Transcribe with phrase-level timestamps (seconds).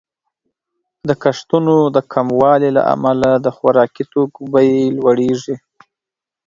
[1.07, 5.55] د کښتونو د کموالي له امله د خوراکي توکو بیې لوړیږي.